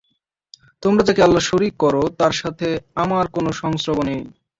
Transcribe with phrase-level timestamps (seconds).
[0.83, 2.67] তোমরা যাকে আল্লাহর শরীক কর তার সাথে
[2.95, 4.21] আমার কোন সংশ্রব নেই।